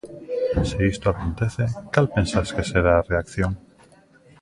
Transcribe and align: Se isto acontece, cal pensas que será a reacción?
Se 0.67 0.79
isto 0.93 1.07
acontece, 1.09 1.65
cal 1.93 2.07
pensas 2.15 2.51
que 2.55 2.63
será 2.71 2.93
a 2.97 3.05
reacción? 3.11 3.51